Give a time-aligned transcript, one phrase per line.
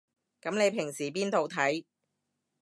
[0.41, 1.85] 噉你平時邊度睇